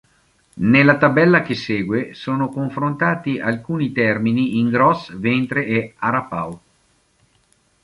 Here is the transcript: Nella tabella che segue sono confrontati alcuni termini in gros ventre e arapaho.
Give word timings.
Nella 0.55 0.97
tabella 0.97 1.43
che 1.43 1.53
segue 1.53 2.15
sono 2.15 2.49
confrontati 2.49 3.39
alcuni 3.39 3.91
termini 3.91 4.57
in 4.57 4.71
gros 4.71 5.15
ventre 5.15 5.67
e 5.67 5.93
arapaho. 5.95 6.61